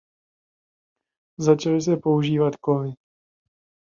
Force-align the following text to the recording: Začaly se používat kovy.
Začaly 1.39 1.81
se 1.81 1.97
používat 1.97 2.55
kovy. 2.55 2.91